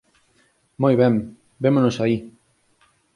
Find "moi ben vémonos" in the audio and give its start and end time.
0.81-1.95